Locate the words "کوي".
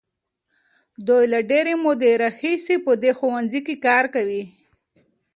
4.15-4.43